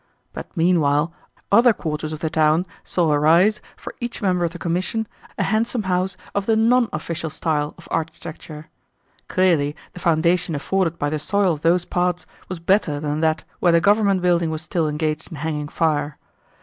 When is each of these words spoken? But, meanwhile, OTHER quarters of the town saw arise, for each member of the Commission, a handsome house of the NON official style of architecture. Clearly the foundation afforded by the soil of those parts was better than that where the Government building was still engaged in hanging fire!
But, 0.33 0.57
meanwhile, 0.57 1.13
OTHER 1.51 1.73
quarters 1.73 2.11
of 2.11 2.21
the 2.21 2.29
town 2.31 2.65
saw 2.83 3.11
arise, 3.13 3.61
for 3.77 3.93
each 3.99 4.19
member 4.19 4.43
of 4.43 4.51
the 4.51 4.57
Commission, 4.57 5.07
a 5.37 5.43
handsome 5.43 5.83
house 5.83 6.17
of 6.33 6.47
the 6.47 6.55
NON 6.55 6.89
official 6.91 7.29
style 7.29 7.75
of 7.77 7.87
architecture. 7.91 8.69
Clearly 9.27 9.75
the 9.93 9.99
foundation 9.99 10.55
afforded 10.55 10.97
by 10.97 11.11
the 11.11 11.19
soil 11.19 11.53
of 11.53 11.61
those 11.61 11.85
parts 11.85 12.25
was 12.49 12.57
better 12.59 12.99
than 12.99 13.19
that 13.21 13.43
where 13.59 13.73
the 13.73 13.79
Government 13.79 14.23
building 14.23 14.49
was 14.49 14.63
still 14.63 14.89
engaged 14.89 15.29
in 15.29 15.35
hanging 15.35 15.67
fire! 15.67 16.17